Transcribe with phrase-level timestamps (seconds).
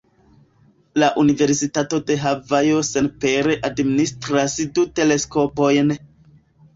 [1.01, 5.93] La Universitato de Havajo senpere administras du teleskopojn.